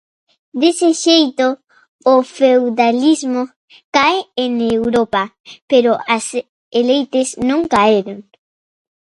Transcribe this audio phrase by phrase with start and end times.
[0.61, 1.47] Dese xeito,
[2.13, 3.43] o feudalismo
[3.95, 5.21] cae en Europa,
[5.71, 6.25] pero as
[6.81, 8.19] elites non caeron.